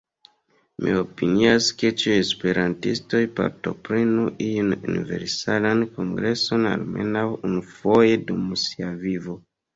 Mi 0.85 0.93
opinias 0.99 1.67
ke 1.81 1.91
ĉiuj 2.03 2.15
esperantistoj 2.21 3.21
partoprenu 3.41 4.25
iun 4.47 4.73
Universalan 4.79 5.85
Kongreson 5.99 6.67
almenaŭ 6.73 7.25
unufoje 7.51 8.19
dum 8.33 8.51
sia 8.67 8.93
vivo. 9.07 9.39